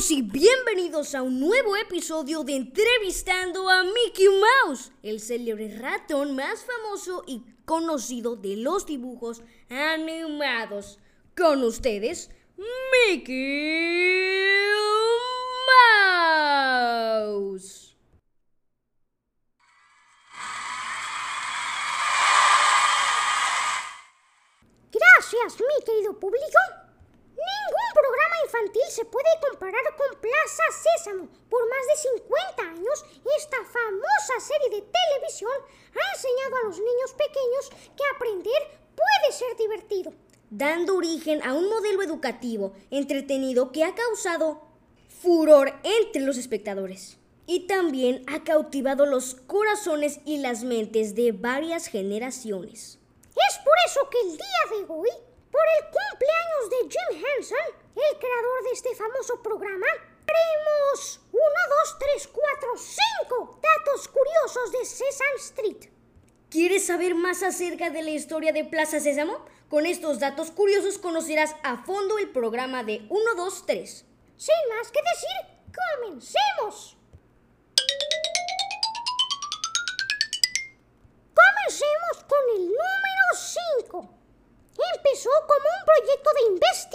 [0.00, 6.64] y bienvenidos a un nuevo episodio de Entrevistando a Mickey Mouse, el célebre ratón más
[6.64, 10.98] famoso y conocido de los dibujos animados.
[11.36, 12.30] Con ustedes,
[13.06, 14.64] Mickey
[17.20, 17.94] Mouse.
[24.90, 26.81] Gracias, mi querido público.
[28.52, 31.26] Infantil se puede comparar con Plaza Sésamo.
[31.48, 33.04] Por más de 50 años,
[33.38, 35.52] esta famosa serie de televisión
[35.94, 40.12] ha enseñado a los niños pequeños que aprender puede ser divertido.
[40.50, 44.60] Dando origen a un modelo educativo entretenido que ha causado
[45.08, 47.16] furor entre los espectadores.
[47.46, 52.98] Y también ha cautivado los corazones y las mentes de varias generaciones.
[53.48, 55.08] Es por eso que el día de hoy,
[55.50, 59.86] por el cumpleaños de Jim Henson, el creador de este famoso programa,
[60.26, 61.42] haremos 1,
[61.84, 65.92] 2, 3, 4, 5 datos curiosos de Sesame Street.
[66.50, 69.44] ¿Quieres saber más acerca de la historia de Plaza Sésamo?
[69.68, 74.04] Con estos datos curiosos conocerás a fondo el programa de 1, 2, 3.
[74.36, 75.64] Sin más que decir,
[76.00, 76.96] comencemos.
[81.34, 84.10] Comencemos con el número 5.
[84.96, 86.91] Empezó como un proyecto de investigación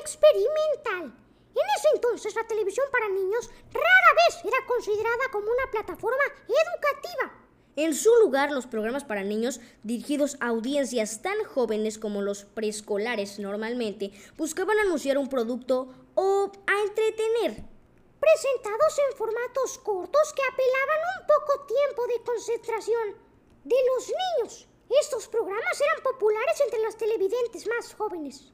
[0.00, 1.14] experimental.
[1.54, 7.32] En ese entonces la televisión para niños rara vez era considerada como una plataforma educativa.
[7.76, 13.38] En su lugar, los programas para niños dirigidos a audiencias tan jóvenes como los preescolares
[13.38, 17.64] normalmente buscaban anunciar un producto o a entretener.
[18.18, 23.14] Presentados en formatos cortos que apelaban un poco tiempo de concentración
[23.64, 24.68] de los niños.
[25.00, 28.52] Estos programas eran populares entre los televidentes más jóvenes.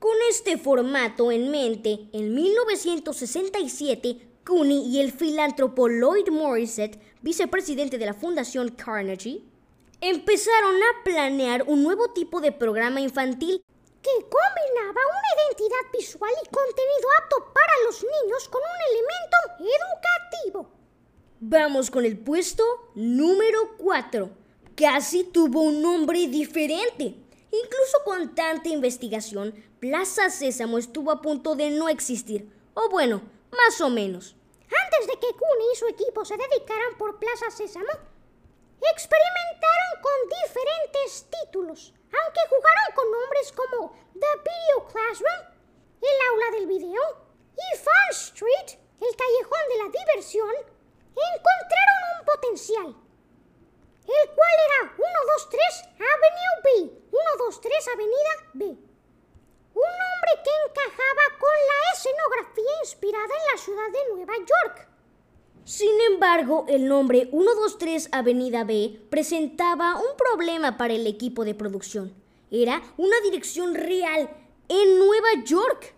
[0.00, 4.16] Con este formato en mente, en 1967,
[4.46, 9.42] Cooney y el filántropo Lloyd Morissette, vicepresidente de la Fundación Carnegie,
[10.00, 13.62] empezaron a planear un nuevo tipo de programa infantil
[14.00, 19.36] que combinaba una identidad visual y contenido apto para los niños con un elemento
[19.76, 20.70] educativo.
[21.40, 24.30] Vamos con el puesto número 4.
[24.74, 27.16] Casi tuvo un nombre diferente.
[27.52, 33.80] Incluso con tanta investigación, Plaza Sésamo estuvo a punto de no existir, o bueno, más
[33.80, 34.36] o menos.
[34.84, 37.90] Antes de que Cooney y su equipo se dedicaran por Plaza Sésamo,
[38.92, 45.40] experimentaron con diferentes títulos, aunque jugaron con nombres como The Video Classroom,
[46.00, 47.02] el aula del video,
[47.56, 50.54] y Fun Street, el callejón de la diversión,
[51.10, 52.86] encontraron un potencial,
[54.06, 55.04] el cual era 1,
[55.36, 55.59] 2, 3,
[66.30, 72.14] embargo, el nombre 123 Avenida B presentaba un problema para el equipo de producción.
[72.52, 74.30] Era una dirección real
[74.68, 75.94] en Nueva York.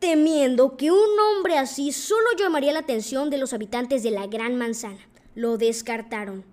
[0.00, 4.56] Temiendo que un nombre así solo llamaría la atención de los habitantes de la Gran
[4.56, 5.00] Manzana,
[5.34, 6.44] lo descartaron.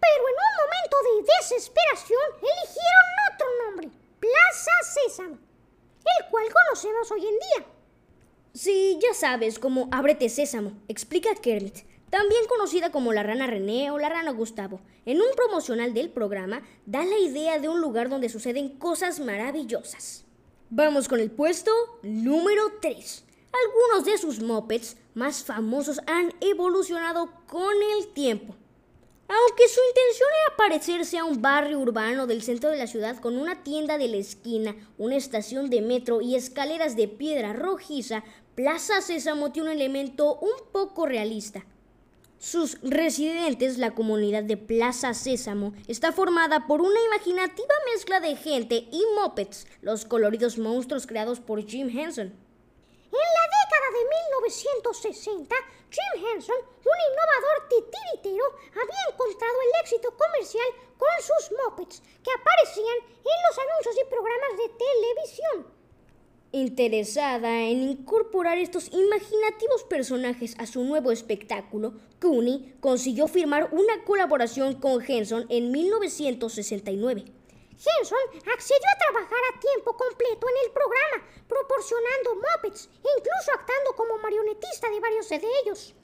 [0.00, 5.38] Pero en un momento de desesperación eligieron otro nombre, Plaza Sésamo,
[6.18, 7.66] el cual conocemos hoy en día.
[8.52, 13.98] Sí, ya sabes, como Ábrete Sésamo, explica Kermit, también conocida como la rana René o
[13.98, 14.82] la rana Gustavo.
[15.06, 20.26] En un promocional del programa da la idea de un lugar donde suceden cosas maravillosas.
[20.68, 21.70] Vamos con el puesto
[22.02, 23.24] número 3.
[23.64, 28.54] Algunos de sus mopeds más famosos han evolucionado con el tiempo.
[29.26, 33.38] Aunque su intención era parecerse a un barrio urbano del centro de la ciudad con
[33.38, 38.22] una tienda de la esquina, una estación de metro y escaleras de piedra rojiza,
[38.54, 41.64] Plaza Sésamo tiene un elemento un poco realista.
[42.42, 48.88] Sus residentes, la comunidad de Plaza Sésamo, está formada por una imaginativa mezcla de gente
[48.90, 52.26] y mopeds, los coloridos monstruos creados por Jim Henson.
[52.26, 54.02] En la década de
[54.42, 55.54] 1960,
[55.88, 60.66] Jim Henson, un innovador titiritero, había encontrado el éxito comercial
[60.98, 65.81] con sus mopeds, que aparecían en los anuncios y programas de televisión.
[66.54, 74.74] Interesada en incorporar estos imaginativos personajes a su nuevo espectáculo, Cooney consiguió firmar una colaboración
[74.74, 77.24] con Henson en 1969.
[77.24, 78.18] Henson
[78.54, 84.18] accedió a trabajar a tiempo completo en el programa, proporcionando mopeds e incluso actuando como
[84.18, 85.94] marionetista de varios de ellos.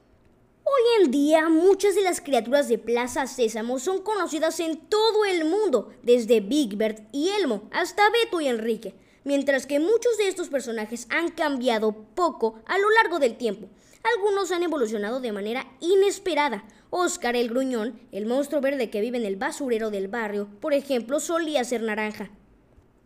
[0.64, 5.44] Hoy en día, muchas de las criaturas de Plaza Sésamo son conocidas en todo el
[5.44, 8.94] mundo, desde Big Bird y Elmo hasta Beto y Enrique.
[9.28, 13.68] Mientras que muchos de estos personajes han cambiado poco a lo largo del tiempo.
[14.16, 16.64] Algunos han evolucionado de manera inesperada.
[16.88, 21.20] Oscar el gruñón, el monstruo verde que vive en el basurero del barrio, por ejemplo,
[21.20, 22.30] solía ser naranja.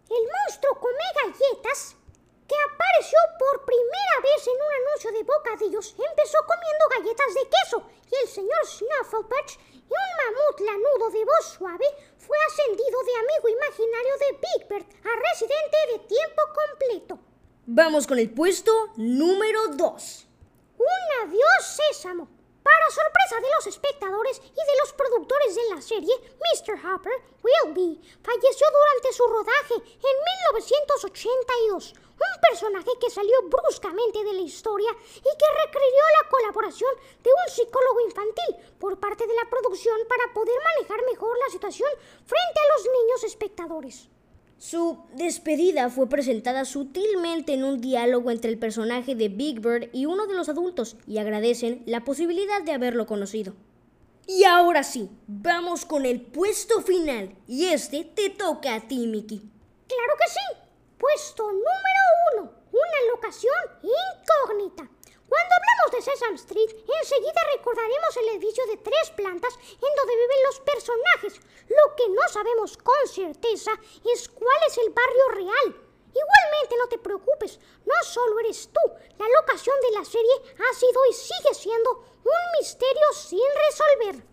[0.08, 1.96] El monstruo come galletas
[2.46, 7.82] que apareció por primera vez en un anuncio de bocadillos, empezó comiendo galletas de queso
[8.12, 11.86] y el señor Snufflepatch y un mamut lanudo de voz suave
[12.16, 15.12] fue ascendido de amigo imaginario de Big Bird a
[15.92, 17.18] de tiempo completo.
[17.66, 20.26] Vamos con el puesto número 2.
[20.78, 22.28] Un adiós sésamo.
[22.62, 26.78] Para sorpresa de los espectadores y de los productores de la serie, Mr.
[26.78, 30.16] Hopper, Wilby, falleció durante su rodaje en
[30.46, 37.30] 1982, un personaje que salió bruscamente de la historia y que requirió la colaboración de
[37.30, 42.60] un psicólogo infantil por parte de la producción para poder manejar mejor la situación frente
[42.60, 44.08] a los niños espectadores.
[44.62, 50.06] Su despedida fue presentada sutilmente en un diálogo entre el personaje de Big Bird y
[50.06, 53.54] uno de los adultos y agradecen la posibilidad de haberlo conocido.
[54.28, 59.38] Y ahora sí, vamos con el puesto final y este te toca a ti, Mickey.
[59.38, 60.70] Claro que sí.
[60.96, 62.02] Puesto número
[62.36, 64.88] uno, una locación incógnita.
[65.28, 66.70] Cuando hablamos de Sesame Street,
[67.02, 71.40] enseguida recordaremos el edificio de tres plantas en donde viven los personajes.
[72.02, 73.70] Que no sabemos con certeza
[74.12, 75.66] es cuál es el barrio real.
[76.14, 81.06] Igualmente no te preocupes, no solo eres tú, la locación de la serie ha sido
[81.10, 83.38] y sigue siendo un misterio sin
[83.68, 84.26] resolver.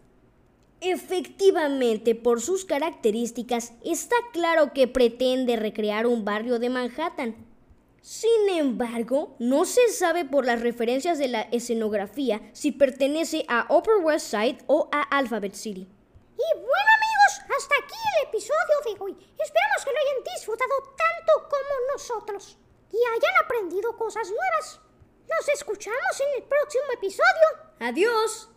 [0.81, 7.47] Efectivamente, por sus características, está claro que pretende recrear un barrio de Manhattan,
[8.01, 13.97] sin embargo, no se sabe por las referencias de la escenografía si pertenece a Upper
[14.03, 15.87] West Side o a Alphabet City.
[16.37, 16.88] Y bueno
[17.29, 19.11] amigos, hasta aquí el episodio de hoy.
[19.37, 22.57] Esperamos que lo hayan disfrutado tanto como nosotros
[22.91, 24.79] y hayan aprendido cosas nuevas.
[25.27, 27.73] Nos escuchamos en el próximo episodio.
[27.79, 28.48] Adiós.